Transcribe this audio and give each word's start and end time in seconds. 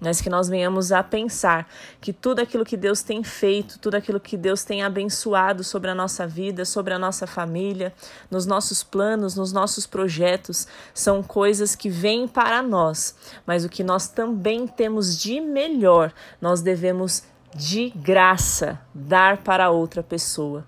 mas 0.00 0.20
que 0.20 0.28
nós 0.28 0.48
venhamos 0.48 0.92
a 0.92 1.02
pensar 1.02 1.68
que 2.00 2.12
tudo 2.12 2.40
aquilo 2.40 2.64
que 2.64 2.76
Deus 2.76 3.02
tem 3.02 3.22
feito, 3.22 3.78
tudo 3.78 3.94
aquilo 3.94 4.20
que 4.20 4.36
Deus 4.36 4.64
tem 4.64 4.82
abençoado 4.82 5.62
sobre 5.64 5.90
a 5.90 5.94
nossa 5.94 6.26
vida, 6.26 6.64
sobre 6.64 6.94
a 6.94 6.98
nossa 6.98 7.26
família, 7.26 7.92
nos 8.30 8.46
nossos 8.46 8.82
planos, 8.82 9.34
nos 9.34 9.52
nossos 9.52 9.86
projetos, 9.86 10.66
são 10.92 11.22
coisas 11.22 11.74
que 11.74 11.88
vêm 11.88 12.26
para 12.28 12.62
nós, 12.62 13.14
mas 13.46 13.64
o 13.64 13.68
que 13.68 13.84
nós 13.84 14.08
também 14.08 14.66
temos 14.66 15.18
de 15.18 15.40
melhor, 15.40 16.12
nós 16.40 16.60
devemos 16.60 17.22
de 17.54 17.90
graça 17.90 18.80
dar 18.92 19.38
para 19.38 19.70
outra 19.70 20.02
pessoa. 20.02 20.64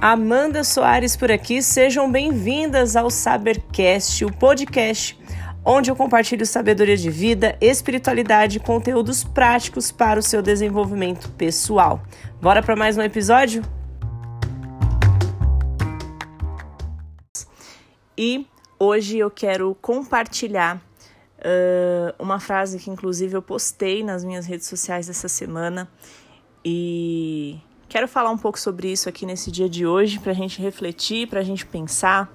Amanda 0.00 0.62
Soares 0.62 1.16
por 1.16 1.28
aqui, 1.28 1.60
sejam 1.60 2.10
bem-vindas 2.10 2.94
ao 2.94 3.10
Sabercast, 3.10 4.24
o 4.24 4.32
podcast 4.32 5.18
onde 5.64 5.90
eu 5.90 5.96
compartilho 5.96 6.46
sabedoria 6.46 6.96
de 6.96 7.10
vida, 7.10 7.58
espiritualidade 7.60 8.58
e 8.58 8.60
conteúdos 8.60 9.24
práticos 9.24 9.90
para 9.90 10.20
o 10.20 10.22
seu 10.22 10.40
desenvolvimento 10.40 11.28
pessoal. 11.32 12.00
Bora 12.40 12.62
para 12.62 12.76
mais 12.76 12.96
um 12.96 13.02
episódio? 13.02 13.60
E 18.16 18.46
hoje 18.78 19.18
eu 19.18 19.32
quero 19.32 19.76
compartilhar 19.82 20.76
uh, 20.76 22.14
uma 22.20 22.38
frase 22.38 22.78
que, 22.78 22.88
inclusive, 22.88 23.36
eu 23.36 23.42
postei 23.42 24.04
nas 24.04 24.24
minhas 24.24 24.46
redes 24.46 24.68
sociais 24.68 25.10
essa 25.10 25.26
semana 25.28 25.90
e 26.64 27.58
Quero 27.88 28.06
falar 28.06 28.30
um 28.30 28.36
pouco 28.36 28.60
sobre 28.60 28.92
isso 28.92 29.08
aqui 29.08 29.24
nesse 29.24 29.50
dia 29.50 29.66
de 29.66 29.86
hoje, 29.86 30.18
para 30.18 30.32
a 30.32 30.34
gente 30.34 30.60
refletir, 30.60 31.26
para 31.26 31.40
a 31.40 31.42
gente 31.42 31.64
pensar, 31.64 32.30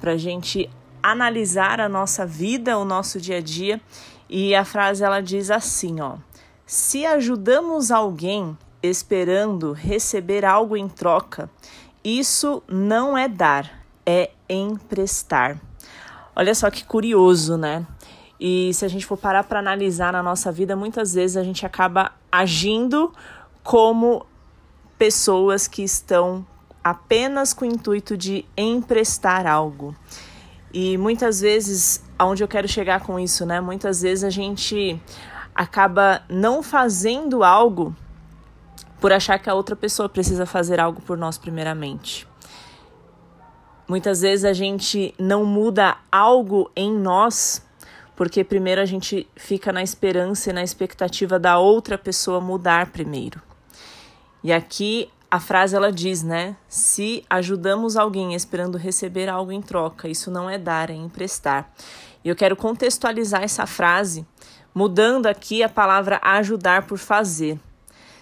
para 0.00 0.12
a 0.12 0.16
gente 0.16 0.70
analisar 1.02 1.82
a 1.82 1.88
nossa 1.88 2.24
vida, 2.24 2.78
o 2.78 2.84
nosso 2.84 3.20
dia 3.20 3.36
a 3.36 3.40
dia. 3.42 3.78
E 4.26 4.54
a 4.54 4.64
frase 4.64 5.04
ela 5.04 5.20
diz 5.20 5.50
assim, 5.50 6.00
ó: 6.00 6.16
Se 6.64 7.04
ajudamos 7.04 7.90
alguém 7.90 8.56
esperando 8.82 9.72
receber 9.72 10.46
algo 10.46 10.74
em 10.78 10.88
troca, 10.88 11.50
isso 12.02 12.62
não 12.66 13.18
é 13.18 13.28
dar, 13.28 13.84
é 14.06 14.30
emprestar. 14.48 15.60
Olha 16.34 16.54
só 16.54 16.70
que 16.70 16.86
curioso, 16.86 17.58
né? 17.58 17.86
E 18.40 18.72
se 18.72 18.82
a 18.82 18.88
gente 18.88 19.04
for 19.04 19.18
parar 19.18 19.44
para 19.44 19.58
analisar 19.58 20.14
na 20.14 20.22
nossa 20.22 20.50
vida, 20.50 20.74
muitas 20.74 21.12
vezes 21.12 21.36
a 21.36 21.44
gente 21.44 21.66
acaba 21.66 22.12
agindo 22.32 23.12
como 23.62 24.24
pessoas 24.98 25.68
que 25.68 25.82
estão 25.82 26.46
apenas 26.82 27.52
com 27.52 27.64
o 27.64 27.68
intuito 27.68 28.16
de 28.16 28.44
emprestar 28.56 29.46
algo. 29.46 29.94
E 30.72 30.96
muitas 30.98 31.40
vezes, 31.40 32.02
aonde 32.18 32.44
eu 32.44 32.48
quero 32.48 32.68
chegar 32.68 33.00
com 33.00 33.18
isso, 33.18 33.44
né? 33.44 33.60
Muitas 33.60 34.02
vezes 34.02 34.22
a 34.22 34.30
gente 34.30 35.00
acaba 35.54 36.22
não 36.28 36.62
fazendo 36.62 37.42
algo 37.42 37.94
por 39.00 39.12
achar 39.12 39.38
que 39.38 39.48
a 39.48 39.54
outra 39.54 39.74
pessoa 39.74 40.08
precisa 40.08 40.46
fazer 40.46 40.78
algo 40.78 41.00
por 41.00 41.16
nós 41.16 41.38
primeiramente. 41.38 42.28
Muitas 43.88 44.20
vezes 44.20 44.44
a 44.44 44.52
gente 44.52 45.14
não 45.18 45.44
muda 45.44 45.96
algo 46.10 46.70
em 46.74 46.92
nós 46.92 47.64
porque 48.16 48.42
primeiro 48.42 48.80
a 48.80 48.86
gente 48.86 49.28
fica 49.36 49.72
na 49.72 49.82
esperança 49.82 50.50
e 50.50 50.52
na 50.52 50.62
expectativa 50.62 51.38
da 51.38 51.58
outra 51.58 51.98
pessoa 51.98 52.40
mudar 52.40 52.90
primeiro. 52.90 53.40
E 54.42 54.52
aqui 54.52 55.10
a 55.30 55.40
frase 55.40 55.74
ela 55.74 55.90
diz, 55.90 56.22
né? 56.22 56.56
Se 56.68 57.24
ajudamos 57.28 57.96
alguém 57.96 58.34
esperando 58.34 58.78
receber 58.78 59.28
algo 59.28 59.52
em 59.52 59.60
troca, 59.60 60.08
isso 60.08 60.30
não 60.30 60.48
é 60.48 60.58
dar, 60.58 60.90
é 60.90 60.94
emprestar. 60.94 61.70
E 62.24 62.28
eu 62.28 62.36
quero 62.36 62.56
contextualizar 62.56 63.42
essa 63.42 63.66
frase 63.66 64.26
mudando 64.74 65.26
aqui 65.26 65.62
a 65.62 65.68
palavra 65.68 66.20
ajudar 66.22 66.86
por 66.86 66.98
fazer. 66.98 67.58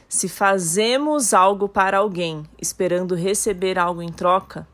Se 0.08 0.28
fazemos 0.28 1.34
algo 1.34 1.68
para 1.68 1.98
alguém 1.98 2.44
esperando 2.60 3.14
receber 3.14 3.78
algo 3.78 4.00
em 4.00 4.12
troca, 4.12 4.66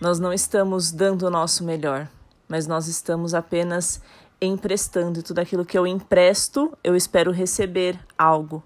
nós 0.00 0.18
não 0.18 0.32
estamos 0.32 0.92
dando 0.92 1.22
o 1.22 1.30
nosso 1.30 1.64
melhor, 1.64 2.08
mas 2.46 2.66
nós 2.66 2.86
estamos 2.88 3.34
apenas 3.34 4.00
emprestando. 4.40 5.20
E 5.20 5.22
tudo 5.22 5.38
aquilo 5.38 5.64
que 5.64 5.78
eu 5.78 5.86
empresto, 5.86 6.76
eu 6.84 6.94
espero 6.94 7.32
receber 7.32 7.98
algo 8.16 8.62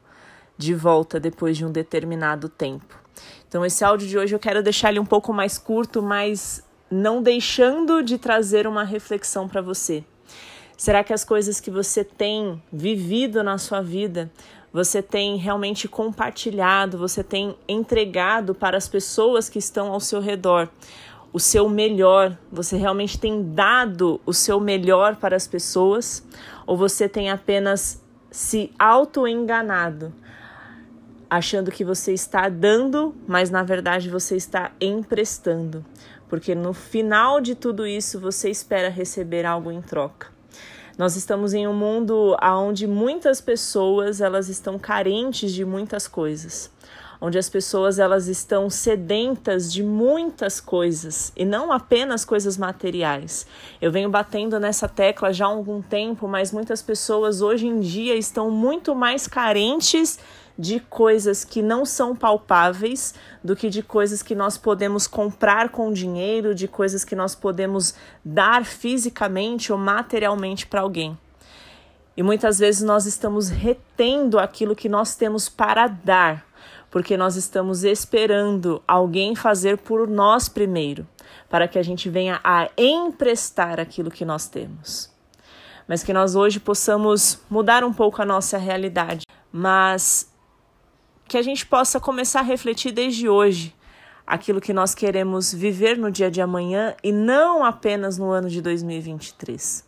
de 0.63 0.75
volta 0.75 1.19
depois 1.19 1.57
de 1.57 1.65
um 1.65 1.71
determinado 1.71 2.49
tempo. 2.49 3.03
Então, 3.49 3.65
esse 3.65 3.85
áudio 3.85 4.09
de 4.09 4.17
hoje 4.17 4.35
eu 4.35 4.39
quero 4.39 4.63
deixar 4.63 4.91
ele 4.91 5.01
um 5.01 5.05
pouco 5.05 5.33
mais 5.33 5.59
curto, 5.59 6.03
mas 6.03 6.65
não 6.91 7.23
deixando 7.23 8.03
de 8.03 8.17
trazer 8.17 8.67
uma 8.67 8.85
reflexão 8.85 9.49
para 9.49 9.61
você. 9.61 10.05
Será 10.77 11.05
que 11.05 11.13
as 11.13 11.25
coisas 11.25 11.61
que 11.61 11.71
você 11.71 12.03
tem 12.03 12.63
vivido 12.73 13.43
na 13.43 13.59
sua 13.59 13.83
vida, 13.83 14.31
você 14.73 15.03
tem 15.03 15.37
realmente 15.37 15.87
compartilhado, 15.87 16.97
você 16.97 17.23
tem 17.23 17.55
entregado 17.69 18.55
para 18.55 18.77
as 18.77 18.89
pessoas 18.89 19.49
que 19.49 19.59
estão 19.59 19.93
ao 19.93 20.01
seu 20.01 20.21
redor? 20.21 20.69
O 21.33 21.39
seu 21.39 21.69
melhor, 21.69 22.37
você 22.51 22.77
realmente 22.77 23.19
tem 23.19 23.53
dado 23.53 24.21
o 24.25 24.33
seu 24.33 24.59
melhor 24.59 25.17
para 25.17 25.37
as 25.37 25.47
pessoas? 25.47 26.27
Ou 26.67 26.77
você 26.77 27.09
tem 27.09 27.31
apenas 27.31 28.03
se 28.31 28.73
auto-enganado 28.79 30.13
achando 31.33 31.71
que 31.71 31.83
você 31.83 32.13
está 32.13 32.47
dando, 32.51 33.15
mas 33.27 33.49
na 33.49 33.63
verdade 33.63 34.11
você 34.11 34.37
está 34.37 34.71
emprestando, 34.79 35.83
porque 36.29 36.55
no 36.55 36.75
final 36.75 37.41
de 37.41 37.55
tudo 37.55 37.87
isso 37.87 38.21
você 38.21 38.51
espera 38.51 38.91
receber 38.91 39.47
algo 39.47 39.73
em 39.73 39.81
troca. 39.81 40.27
Nós 40.99 41.17
estamos 41.17 41.55
em 41.55 41.67
um 41.67 41.73
mundo 41.73 42.37
onde 42.43 42.87
muitas 42.87 43.41
pessoas 43.41 44.21
elas 44.21 44.51
estão 44.51 44.79
carentes 44.79 45.53
de 45.53 45.65
muitas 45.65 46.07
coisas, 46.07 46.71
onde 47.19 47.39
as 47.39 47.49
pessoas 47.49 47.99
elas 47.99 48.29
estão 48.29 48.69
sedentas 48.69 49.73
de 49.73 49.83
muitas 49.83 50.61
coisas 50.61 51.33
e 51.35 51.47
não 51.47 51.73
apenas 51.73 52.27
coisas 52.27 52.59
materiais. 52.59 53.47
Eu 53.81 53.91
venho 53.91 54.11
batendo 54.11 54.61
nessa 54.61 54.87
tecla 54.87 55.33
já 55.33 55.47
há 55.47 55.49
algum 55.49 55.81
tempo, 55.81 56.29
mas 56.29 56.53
muitas 56.53 56.83
pessoas 56.83 57.41
hoje 57.41 57.67
em 57.67 57.81
dia 57.81 58.15
estão 58.17 58.51
muito 58.51 58.95
mais 58.95 59.27
carentes 59.27 60.19
de 60.63 60.79
coisas 60.79 61.45
que 61.45 61.61
não 61.61 61.85
são 61.85 62.15
palpáveis 62.15 63.17
do 63.43 63.57
que 63.57 63.69
de 63.69 63.83
coisas 63.83 64.23
que 64.23 64.33
nós 64.33 64.57
podemos 64.57 65.09
comprar 65.09 65.71
com 65.71 65.93
dinheiro, 65.93 66.55
de 66.55 66.69
coisas 66.69 67.05
que 67.05 67.17
nós 67.17 67.35
podemos 67.35 67.97
dar 68.25 68.65
fisicamente 68.65 69.73
ou 69.73 69.79
materialmente 69.79 70.65
para 70.65 70.81
alguém. 70.81 71.19
E 72.17 72.23
muitas 72.23 72.61
vezes 72.61 72.81
nós 72.81 73.07
estamos 73.07 73.49
retendo 73.49 74.39
aquilo 74.39 74.77
que 74.77 74.89
nós 74.89 75.17
temos 75.17 75.49
para 75.49 75.89
dar, 75.89 76.47
porque 76.93 77.17
nós 77.17 77.35
estamos 77.35 77.83
esperando 77.83 78.81
alguém 78.87 79.35
fazer 79.35 79.79
por 79.79 80.07
nós 80.07 80.49
primeiro, 80.49 81.05
para 81.51 81.67
que 81.67 81.77
a 81.77 81.83
gente 81.83 82.09
venha 82.09 82.39
a 82.45 82.69
emprestar 82.79 83.81
aquilo 83.81 84.13
que 84.13 84.25
nós 84.25 84.47
temos. 84.47 85.11
Mas 85.89 86.05
que 86.05 86.13
nós 86.13 86.37
hoje 86.37 86.61
possamos 86.61 87.41
mudar 87.51 87.83
um 87.83 87.93
pouco 87.93 88.23
a 88.23 88.25
nossa 88.25 88.57
realidade, 88.57 89.27
mas 89.51 90.32
que 91.33 91.39
a 91.39 91.43
gente 91.43 91.65
possa 91.65 91.99
começar 91.99 92.41
a 92.41 92.43
refletir 92.43 92.93
desde 92.93 93.27
hoje 93.27 93.75
aquilo 94.27 94.61
que 94.61 94.71
nós 94.71 94.95
queremos 94.95 95.51
viver 95.51 95.97
no 95.97 96.11
dia 96.11 96.31
de 96.31 96.43
amanhã 96.43 96.95
e 97.03 97.11
não 97.11 97.65
apenas 97.65 98.19
no 98.19 98.31
ano 98.31 98.51
de 98.51 98.61
2023 98.61 99.83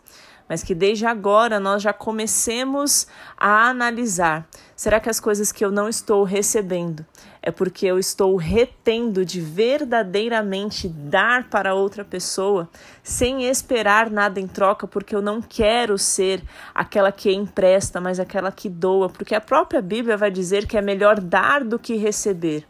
mas 0.49 0.63
que 0.63 0.75
desde 0.75 1.07
agora 1.07 1.59
nós 1.59 1.83
já 1.83 1.93
comecemos 1.93 3.07
a 3.37 3.69
analisar: 3.69 4.47
será 4.77 5.01
que 5.01 5.09
as 5.09 5.21
coisas 5.21 5.51
que 5.51 5.65
eu 5.65 5.71
não 5.71 5.89
estou 5.89 6.25
recebendo 6.25 7.05
é 7.47 7.51
porque 7.51 7.85
eu 7.85 7.99
estou 7.99 8.37
retendo 8.37 9.23
de 9.23 9.39
verdadeiramente 9.39 10.89
dar 10.89 11.49
para 11.51 11.75
outra 11.75 12.03
pessoa 12.03 12.69
sem 13.03 13.45
esperar 13.45 14.11
nada 14.11 14.41
em 14.41 14.47
troca, 14.47 14.87
porque 14.87 15.15
eu 15.15 15.21
não 15.21 15.43
quero 15.43 15.99
ser 15.99 16.43
aquela 16.75 17.13
que 17.13 17.31
empresta, 17.31 18.01
mas 18.01 18.19
aquela 18.19 18.51
que 18.51 18.71
doa, 18.71 19.11
porque 19.11 19.35
a 19.35 19.43
própria 19.43 19.83
Bíblia 19.83 20.17
vai 20.17 20.31
dizer 20.31 20.67
que 20.67 20.79
é 20.79 20.81
melhor 20.81 21.21
dar 21.21 21.63
do 21.63 21.79
que 21.79 21.97
receber. 21.97 22.67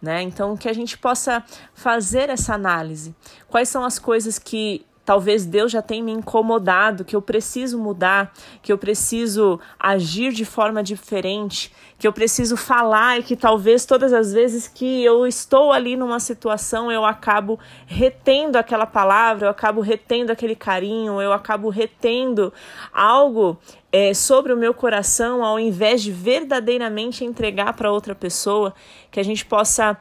Né? 0.00 0.20
Então, 0.20 0.58
que 0.58 0.68
a 0.68 0.74
gente 0.74 0.98
possa 0.98 1.42
fazer 1.72 2.28
essa 2.28 2.52
análise. 2.52 3.14
Quais 3.48 3.68
são 3.68 3.82
as 3.82 3.98
coisas 3.98 4.38
que 4.38 4.84
Talvez 5.04 5.44
Deus 5.44 5.72
já 5.72 5.82
tenha 5.82 6.02
me 6.02 6.12
incomodado, 6.12 7.04
que 7.04 7.16
eu 7.16 7.20
preciso 7.20 7.76
mudar, 7.76 8.32
que 8.62 8.72
eu 8.72 8.78
preciso 8.78 9.58
agir 9.78 10.32
de 10.32 10.44
forma 10.44 10.80
diferente, 10.80 11.72
que 11.98 12.06
eu 12.06 12.12
preciso 12.12 12.56
falar 12.56 13.18
e 13.18 13.22
que 13.24 13.34
talvez 13.34 13.84
todas 13.84 14.12
as 14.12 14.32
vezes 14.32 14.68
que 14.68 15.02
eu 15.02 15.26
estou 15.26 15.72
ali 15.72 15.96
numa 15.96 16.20
situação 16.20 16.90
eu 16.90 17.04
acabo 17.04 17.58
retendo 17.84 18.56
aquela 18.56 18.86
palavra, 18.86 19.46
eu 19.46 19.50
acabo 19.50 19.80
retendo 19.80 20.30
aquele 20.30 20.54
carinho, 20.54 21.20
eu 21.20 21.32
acabo 21.32 21.68
retendo 21.68 22.52
algo 22.92 23.58
é, 23.90 24.14
sobre 24.14 24.52
o 24.52 24.56
meu 24.56 24.72
coração 24.72 25.44
ao 25.44 25.58
invés 25.58 26.00
de 26.00 26.12
verdadeiramente 26.12 27.24
entregar 27.24 27.72
para 27.72 27.90
outra 27.90 28.14
pessoa, 28.14 28.72
que 29.10 29.18
a 29.18 29.24
gente 29.24 29.44
possa 29.44 29.96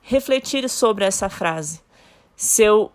refletir 0.00 0.68
sobre 0.68 1.04
essa 1.04 1.28
frase. 1.28 1.82
Se 2.36 2.62
eu 2.62 2.92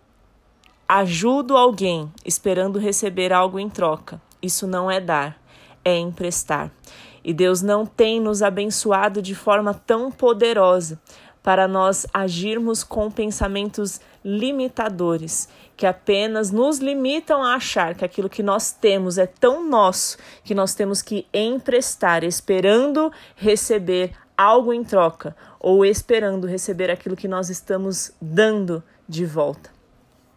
ajudo 0.92 1.56
alguém 1.56 2.12
esperando 2.24 2.76
receber 2.76 3.32
algo 3.32 3.60
em 3.60 3.70
troca, 3.70 4.20
isso 4.42 4.66
não 4.66 4.90
é 4.90 4.98
dar, 4.98 5.40
é 5.84 5.96
emprestar. 5.96 6.72
E 7.22 7.32
Deus 7.32 7.62
não 7.62 7.86
tem 7.86 8.18
nos 8.18 8.42
abençoado 8.42 9.22
de 9.22 9.32
forma 9.32 9.72
tão 9.72 10.10
poderosa 10.10 11.00
para 11.44 11.68
nós 11.68 12.08
agirmos 12.12 12.82
com 12.82 13.08
pensamentos 13.08 14.00
limitadores, 14.24 15.48
que 15.76 15.86
apenas 15.86 16.50
nos 16.50 16.78
limitam 16.78 17.40
a 17.40 17.54
achar 17.54 17.94
que 17.94 18.04
aquilo 18.04 18.28
que 18.28 18.42
nós 18.42 18.72
temos 18.72 19.16
é 19.16 19.26
tão 19.26 19.64
nosso 19.64 20.18
que 20.42 20.56
nós 20.56 20.74
temos 20.74 21.00
que 21.00 21.24
emprestar, 21.32 22.24
esperando 22.24 23.12
receber 23.36 24.10
algo 24.36 24.72
em 24.72 24.82
troca 24.82 25.36
ou 25.60 25.84
esperando 25.84 26.48
receber 26.48 26.90
aquilo 26.90 27.14
que 27.14 27.28
nós 27.28 27.48
estamos 27.48 28.10
dando 28.20 28.82
de 29.08 29.24
volta 29.24 29.78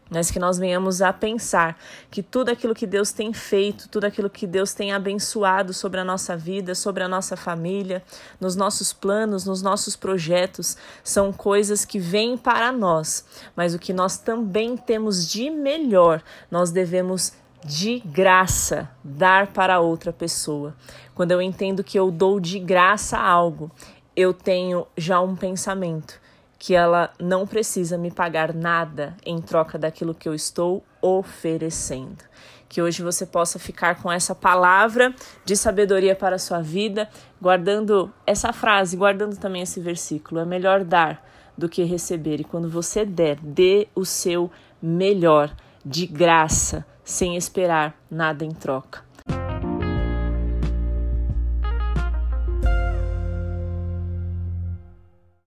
mas 0.10 0.30
que 0.30 0.40
nós 0.40 0.58
venhamos 0.58 1.02
a 1.02 1.12
pensar 1.12 1.78
que 2.12 2.22
tudo 2.22 2.50
aquilo 2.50 2.76
que 2.76 2.86
Deus 2.86 3.12
tem 3.12 3.34
feito, 3.34 3.90
tudo 3.90 4.06
aquilo 4.06 4.30
que 4.30 4.46
Deus 4.46 4.74
tem 4.74 4.92
abençoado 4.92 5.74
sobre 5.74 6.00
a 6.00 6.04
nossa 6.04 6.36
vida, 6.38 6.76
sobre 6.76 7.04
a 7.04 7.08
nossa 7.08 7.36
família, 7.36 8.04
nos 8.40 8.56
nossos 8.56 8.94
planos, 8.94 9.46
nos 9.46 9.62
nossos 9.62 9.96
projetos, 9.96 10.78
são 11.04 11.32
coisas 11.32 11.86
que 11.86 12.00
vêm 12.00 12.38
para 12.38 12.72
nós, 12.72 13.26
mas 13.56 13.74
o 13.74 13.80
que 13.80 13.94
nós 13.94 14.18
também 14.18 14.78
temos 14.78 15.28
de 15.28 15.50
melhor, 15.50 16.22
nós 16.52 16.72
devemos 16.72 17.34
de 17.66 18.00
graça 18.00 18.90
dar 19.04 19.48
para 19.48 19.80
outra 19.80 20.12
pessoa. 20.12 20.76
Quando 21.16 21.32
eu 21.32 21.42
entendo 21.42 21.84
que 21.84 21.98
eu 21.98 22.12
dou 22.12 22.40
de 22.40 22.60
graça 22.60 23.18
algo, 23.18 23.72
eu 24.16 24.34
tenho 24.34 24.86
já 24.98 25.22
um 25.22 25.36
pensamento 25.36 26.22
que 26.66 26.74
ela 26.74 27.12
não 27.20 27.46
precisa 27.46 27.98
me 27.98 28.10
pagar 28.10 28.54
nada 28.54 29.18
em 29.26 29.42
troca 29.42 29.78
daquilo 29.78 30.16
que 30.16 30.30
eu 30.30 30.34
estou 30.34 30.82
oferecendo. 31.02 32.24
Que 32.70 32.82
hoje 32.82 33.04
você 33.04 33.26
possa 33.26 33.60
ficar 33.60 34.02
com 34.02 34.10
essa 34.10 34.34
palavra 34.34 35.14
de 35.44 35.58
sabedoria 35.58 36.16
para 36.16 36.38
a 36.38 36.40
sua 36.40 36.62
vida, 36.62 37.10
guardando 37.42 38.10
essa 38.26 38.54
frase, 38.54 38.96
guardando 38.96 39.38
também 39.38 39.62
esse 39.62 39.82
versículo. 39.82 40.40
É 40.40 40.46
melhor 40.46 40.86
dar 40.86 41.22
do 41.58 41.68
que 41.68 41.84
receber. 41.84 42.40
E 42.40 42.46
quando 42.46 42.70
você 42.70 43.04
der, 43.04 43.36
dê 43.42 43.90
o 43.94 44.06
seu 44.06 44.50
melhor, 44.82 45.54
de 45.86 46.08
graça, 46.08 46.86
sem 47.04 47.36
esperar 47.36 47.94
nada 48.10 48.46
em 48.46 48.52
troca. 48.52 49.04